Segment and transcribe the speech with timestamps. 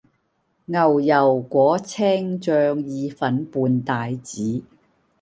[0.65, 4.63] 牛油果青醬意粉伴帶子